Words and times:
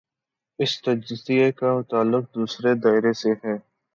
اس 0.59 0.71
تجزیے 0.81 1.51
کا 1.51 1.71
تعلق 1.89 2.23
دوسرے 2.35 2.73
دائرے 2.83 3.13
سے 3.13 3.31
ہے۔ 3.43 3.55